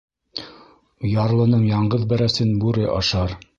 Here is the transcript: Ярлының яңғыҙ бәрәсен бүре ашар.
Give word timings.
Ярлының 1.09 1.67
яңғыҙ 1.73 2.09
бәрәсен 2.15 2.57
бүре 2.67 2.91
ашар. 2.99 3.41